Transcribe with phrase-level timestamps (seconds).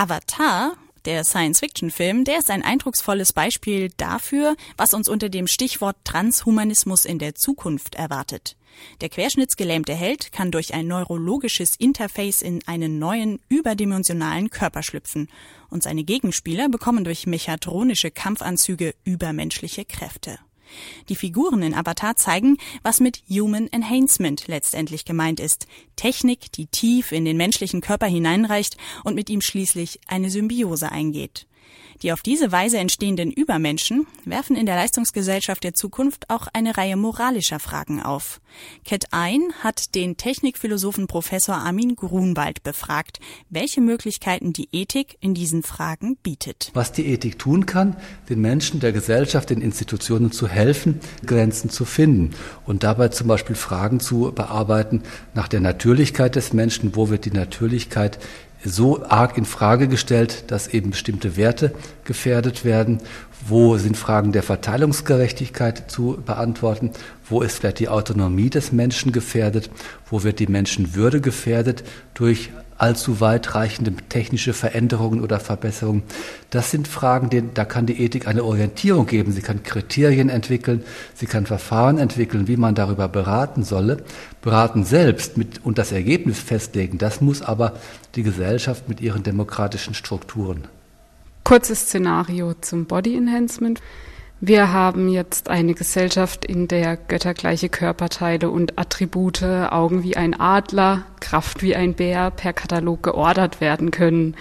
[0.00, 7.04] Avatar, der Science-Fiction-Film, der ist ein eindrucksvolles Beispiel dafür, was uns unter dem Stichwort Transhumanismus
[7.04, 8.56] in der Zukunft erwartet.
[9.02, 15.28] Der querschnittsgelähmte Held kann durch ein neurologisches Interface in einen neuen, überdimensionalen Körper schlüpfen
[15.68, 20.38] und seine Gegenspieler bekommen durch mechatronische Kampfanzüge übermenschliche Kräfte.
[21.08, 25.66] Die Figuren in Avatar zeigen, was mit Human Enhancement letztendlich gemeint ist.
[25.96, 31.46] Technik, die tief in den menschlichen Körper hineinreicht und mit ihm schließlich eine Symbiose eingeht.
[32.02, 36.96] Die auf diese Weise entstehenden Übermenschen werfen in der Leistungsgesellschaft der Zukunft auch eine Reihe
[36.96, 38.40] moralischer Fragen auf.
[38.86, 45.62] Cat Ein hat den Technikphilosophen Professor Armin Grunwald befragt, welche Möglichkeiten die Ethik in diesen
[45.62, 46.70] Fragen bietet.
[46.72, 47.96] Was die Ethik tun kann,
[48.30, 52.30] den Menschen, der Gesellschaft, den Institutionen zu helfen, Grenzen zu finden
[52.64, 55.02] und dabei zum Beispiel Fragen zu bearbeiten
[55.34, 58.18] nach der Natürlichkeit des Menschen, wo wird die Natürlichkeit
[58.64, 61.72] so arg in Frage gestellt, dass eben bestimmte Werte
[62.04, 62.98] gefährdet werden?
[63.46, 66.90] Wo sind Fragen der Verteilungsgerechtigkeit zu beantworten?
[67.28, 69.70] Wo ist vielleicht die Autonomie des Menschen gefährdet?
[70.08, 72.50] Wo wird die Menschenwürde gefährdet durch
[72.80, 76.02] allzu weitreichende technische Veränderungen oder Verbesserungen.
[76.48, 79.32] Das sind Fragen, denen, da kann die Ethik eine Orientierung geben.
[79.32, 80.82] Sie kann Kriterien entwickeln,
[81.14, 84.02] sie kann Verfahren entwickeln, wie man darüber beraten solle.
[84.40, 87.74] Beraten selbst mit, und das Ergebnis festlegen, das muss aber
[88.14, 90.64] die Gesellschaft mit ihren demokratischen Strukturen.
[91.44, 93.80] Kurzes Szenario zum Body Enhancement.
[94.42, 101.02] Wir haben jetzt eine Gesellschaft, in der göttergleiche Körperteile und Attribute, Augen wie ein Adler,
[101.20, 104.34] Kraft wie ein Bär per Katalog geordert werden können.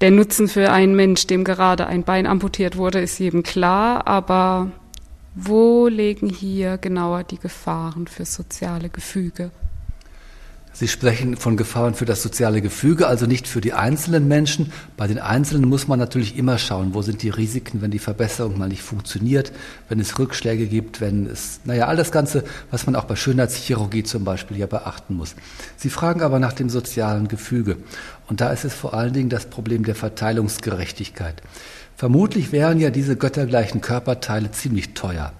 [0.00, 4.70] Der Nutzen für einen Mensch, dem gerade ein Bein amputiert wurde, ist jedem klar, aber
[5.34, 9.50] wo liegen hier genauer die Gefahren für soziale Gefüge?
[10.78, 14.74] Sie sprechen von Gefahren für das soziale Gefüge, also nicht für die einzelnen Menschen.
[14.98, 18.58] Bei den Einzelnen muss man natürlich immer schauen, wo sind die Risiken, wenn die Verbesserung
[18.58, 19.52] mal nicht funktioniert,
[19.88, 24.02] wenn es Rückschläge gibt, wenn es, naja, all das Ganze, was man auch bei Schönheitschirurgie
[24.02, 25.34] zum Beispiel ja beachten muss.
[25.78, 27.78] Sie fragen aber nach dem sozialen Gefüge.
[28.28, 31.40] Und da ist es vor allen Dingen das Problem der Verteilungsgerechtigkeit.
[31.96, 35.32] Vermutlich wären ja diese göttergleichen Körperteile ziemlich teuer.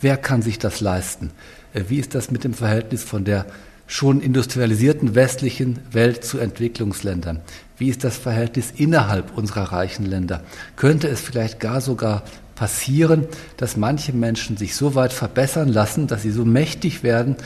[0.00, 1.30] Wer kann sich das leisten?
[1.72, 3.46] Äh, wie ist das mit dem Verhältnis von der
[3.86, 7.40] schon industrialisierten westlichen Welt zu Entwicklungsländern?
[7.78, 10.42] Wie ist das Verhältnis innerhalb unserer reichen Länder?
[10.76, 12.22] Könnte es vielleicht gar sogar
[12.54, 13.26] passieren,
[13.58, 17.36] dass manche Menschen sich so weit verbessern lassen, dass sie so mächtig werden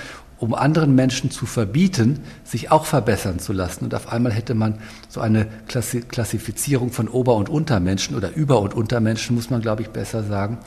[0.40, 3.84] um anderen Menschen zu verbieten, sich auch verbessern zu lassen.
[3.84, 4.78] Und auf einmal hätte man
[5.08, 9.90] so eine Klassifizierung von Ober- und Untermenschen oder Über- und Untermenschen, muss man, glaube ich,
[9.90, 10.58] besser sagen.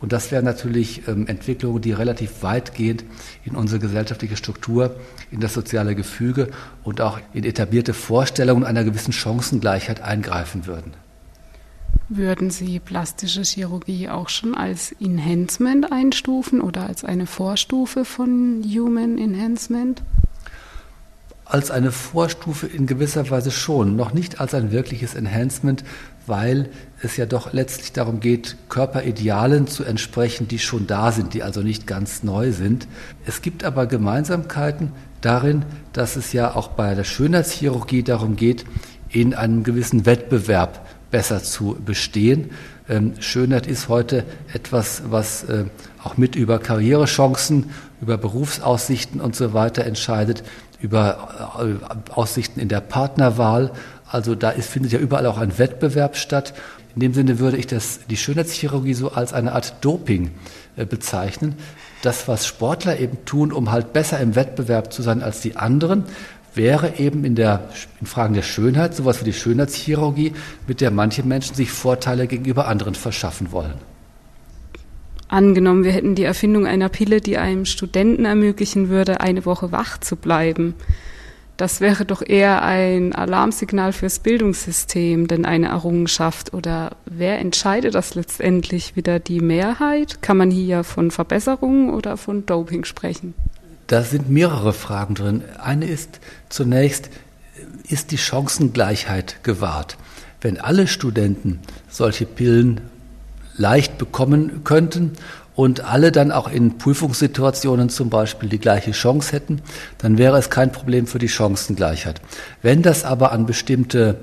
[0.00, 3.04] Und das wären natürlich ähm, Entwicklungen, die relativ weitgehend
[3.44, 4.96] in unsere gesellschaftliche Struktur,
[5.30, 6.48] in das soziale Gefüge
[6.82, 10.92] und auch in etablierte Vorstellungen einer gewissen Chancengleichheit eingreifen würden.
[12.12, 19.16] Würden Sie plastische Chirurgie auch schon als Enhancement einstufen oder als eine Vorstufe von Human
[19.16, 20.02] Enhancement?
[21.44, 25.84] Als eine Vorstufe in gewisser Weise schon, noch nicht als ein wirkliches Enhancement,
[26.26, 31.44] weil es ja doch letztlich darum geht, Körperidealen zu entsprechen, die schon da sind, die
[31.44, 32.88] also nicht ganz neu sind.
[33.24, 34.90] Es gibt aber Gemeinsamkeiten
[35.20, 38.64] darin, dass es ja auch bei der Schönheitschirurgie darum geht,
[39.10, 42.50] in einem gewissen Wettbewerb besser zu bestehen.
[42.88, 45.64] Ähm, Schönheit ist heute etwas, was äh,
[46.02, 50.42] auch mit über Karrierechancen, über Berufsaussichten und so weiter entscheidet,
[50.80, 53.72] über äh, Aussichten in der Partnerwahl.
[54.08, 56.54] Also da ist, findet ja überall auch ein Wettbewerb statt.
[56.94, 60.32] In dem Sinne würde ich das, die Schönheitschirurgie so als eine Art Doping
[60.76, 61.54] äh, bezeichnen.
[62.02, 66.04] Das, was Sportler eben tun, um halt besser im Wettbewerb zu sein als die anderen,
[66.54, 67.68] wäre eben in, der,
[68.00, 70.32] in Fragen der Schönheit sowas wie die Schönheitschirurgie,
[70.66, 73.74] mit der manche Menschen sich Vorteile gegenüber anderen verschaffen wollen.
[75.28, 79.98] Angenommen, wir hätten die Erfindung einer Pille, die einem Studenten ermöglichen würde, eine Woche wach
[79.98, 80.74] zu bleiben.
[81.56, 86.54] Das wäre doch eher ein Alarmsignal fürs Bildungssystem, denn eine Errungenschaft.
[86.54, 88.96] Oder wer entscheidet das letztendlich?
[88.96, 90.22] Wieder die Mehrheit?
[90.22, 93.34] Kann man hier von Verbesserungen oder von Doping sprechen?
[93.90, 95.42] Da sind mehrere Fragen drin.
[95.58, 97.10] Eine ist zunächst,
[97.88, 99.96] ist die Chancengleichheit gewahrt?
[100.40, 101.58] Wenn alle Studenten
[101.88, 102.82] solche Pillen
[103.56, 105.14] leicht bekommen könnten
[105.56, 109.60] und alle dann auch in Prüfungssituationen zum Beispiel die gleiche Chance hätten,
[109.98, 112.20] dann wäre es kein Problem für die Chancengleichheit.
[112.62, 114.20] Wenn das aber an bestimmte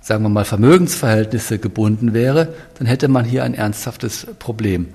[0.00, 4.88] sagen wir mal, Vermögensverhältnisse gebunden wäre, dann hätte man hier ein ernsthaftes Problem.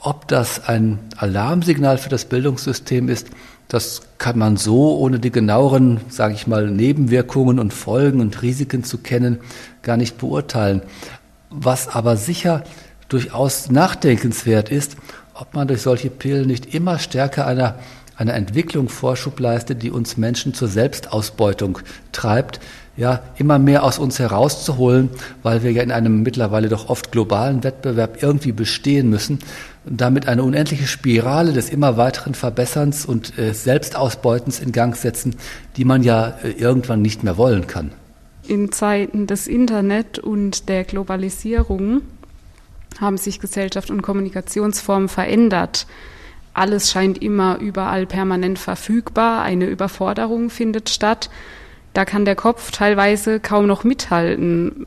[0.00, 3.28] Ob das ein Alarmsignal für das Bildungssystem ist,
[3.68, 8.82] Das kann man so, ohne die genaueren, sage ich mal, Nebenwirkungen und Folgen und Risiken
[8.82, 9.38] zu kennen,
[9.82, 10.82] gar nicht beurteilen.
[11.50, 12.64] Was aber sicher
[13.08, 14.96] durchaus nachdenkenswert ist,
[15.34, 17.78] ob man durch solche Pillen nicht immer stärker einer,
[18.16, 21.78] einer Entwicklung Vorschub leistet, die uns Menschen zur Selbstausbeutung
[22.12, 22.60] treibt,
[22.98, 25.08] ja, immer mehr aus uns herauszuholen,
[25.44, 29.38] weil wir ja in einem mittlerweile doch oft globalen Wettbewerb irgendwie bestehen müssen
[29.84, 35.36] und damit eine unendliche Spirale des immer weiteren Verbesserns und äh, Selbstausbeutens in Gang setzen,
[35.76, 37.92] die man ja äh, irgendwann nicht mehr wollen kann.
[38.48, 42.02] In Zeiten des Internet und der Globalisierung
[43.00, 45.86] haben sich Gesellschaft und Kommunikationsformen verändert.
[46.52, 51.30] Alles scheint immer überall permanent verfügbar, eine Überforderung findet statt.
[51.98, 54.86] Da kann der Kopf teilweise kaum noch mithalten.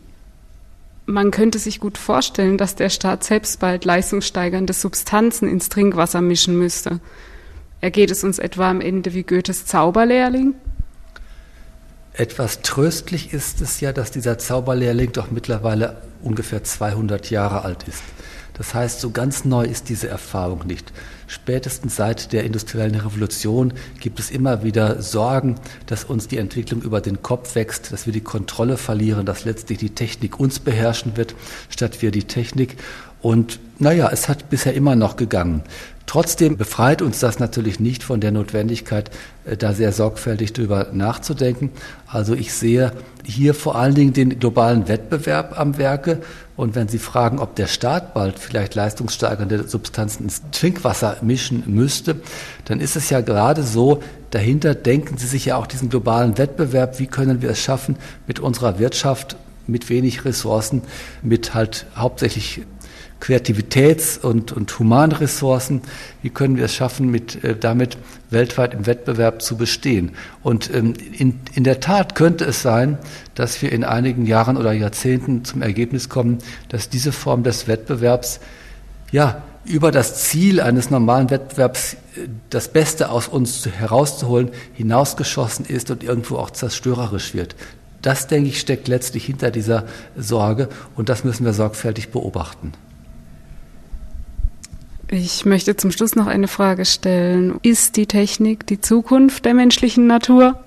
[1.05, 6.57] Man könnte sich gut vorstellen, dass der Staat selbst bald leistungssteigernde Substanzen ins Trinkwasser mischen
[6.57, 7.01] müsste.
[7.81, 10.53] Ergeht es uns etwa am Ende wie Goethes Zauberlehrling?
[12.13, 18.03] Etwas tröstlich ist es ja, dass dieser Zauberlehrling doch mittlerweile ungefähr 200 Jahre alt ist.
[18.53, 20.91] Das heißt, so ganz neu ist diese Erfahrung nicht.
[21.27, 25.55] Spätestens seit der industriellen Revolution gibt es immer wieder Sorgen,
[25.85, 29.77] dass uns die Entwicklung über den Kopf wächst, dass wir die Kontrolle verlieren, dass letztlich
[29.77, 31.35] die Technik uns beherrschen wird,
[31.69, 32.75] statt wir die Technik.
[33.21, 35.63] Und naja, es hat bisher immer noch gegangen.
[36.07, 39.11] Trotzdem befreit uns das natürlich nicht von der Notwendigkeit,
[39.45, 41.69] äh, da sehr sorgfältig drüber nachzudenken.
[42.05, 42.91] Also ich sehe
[43.23, 46.21] hier vor allen Dingen den globalen Wettbewerb am Werke.
[46.57, 52.17] Und wenn Sie fragen, ob der Staat bald vielleicht leistungssteigernde Substanzen ins Trinkwasser mischen müsste,
[52.65, 56.99] dann ist es ja gerade so, dahinter denken Sie sich ja auch diesen globalen Wettbewerb,
[56.99, 57.95] wie können wir es schaffen,
[58.27, 60.81] mit unserer Wirtschaft mit wenig Ressourcen,
[61.21, 62.61] mit halt hauptsächlich
[63.21, 65.81] Kreativitäts- und, und Humanressourcen,
[66.21, 67.97] wie können wir es schaffen, mit, äh, damit
[68.31, 70.11] weltweit im Wettbewerb zu bestehen.
[70.41, 72.97] Und ähm, in, in der Tat könnte es sein,
[73.35, 76.39] dass wir in einigen Jahren oder Jahrzehnten zum Ergebnis kommen,
[76.69, 78.39] dass diese Form des Wettbewerbs
[79.11, 81.97] ja über das Ziel eines normalen Wettbewerbs äh,
[82.49, 87.55] das Beste aus uns herauszuholen, hinausgeschossen ist und irgendwo auch zerstörerisch wird.
[88.01, 89.85] Das, denke ich, steckt letztlich hinter dieser
[90.17, 92.73] Sorge und das müssen wir sorgfältig beobachten.
[95.13, 97.59] Ich möchte zum Schluss noch eine Frage stellen.
[97.63, 100.57] Ist die Technik die Zukunft der menschlichen Natur?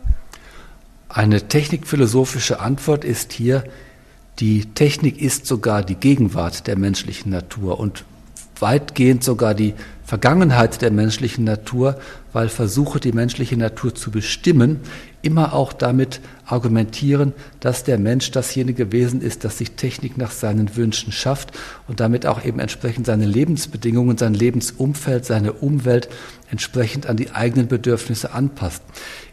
[1.08, 3.64] Eine technikphilosophische Antwort ist hier,
[4.40, 8.04] die Technik ist sogar die Gegenwart der menschlichen Natur und
[8.60, 9.72] weitgehend sogar die
[10.04, 11.98] Vergangenheit der menschlichen Natur,
[12.34, 14.80] weil Versuche, die menschliche Natur zu bestimmen,
[15.24, 20.76] immer auch damit argumentieren, dass der Mensch dasjenige Wesen ist, das sich Technik nach seinen
[20.76, 21.52] Wünschen schafft
[21.88, 26.08] und damit auch eben entsprechend seine Lebensbedingungen, sein Lebensumfeld, seine Umwelt
[26.50, 28.82] entsprechend an die eigenen Bedürfnisse anpasst.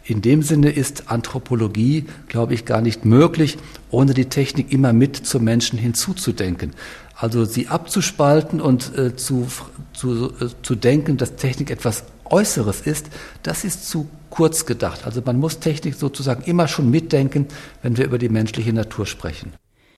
[0.03, 3.57] In dem Sinne ist Anthropologie, glaube ich, gar nicht möglich,
[3.91, 6.71] ohne die Technik immer mit zum Menschen hinzuzudenken.
[7.15, 9.47] Also sie abzuspalten und äh, zu,
[9.93, 13.07] zu, äh, zu denken, dass Technik etwas Äußeres ist,
[13.43, 15.05] das ist zu kurz gedacht.
[15.05, 17.47] Also man muss Technik sozusagen immer schon mitdenken,
[17.81, 19.53] wenn wir über die menschliche Natur sprechen.